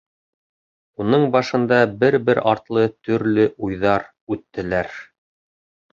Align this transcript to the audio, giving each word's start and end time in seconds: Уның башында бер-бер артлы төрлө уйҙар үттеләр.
Уның 1.03 1.25
башында 1.35 1.77
бер-бер 2.03 2.41
артлы 2.53 2.85
төрлө 3.09 3.45
уйҙар 3.69 4.11
үттеләр. 4.37 4.91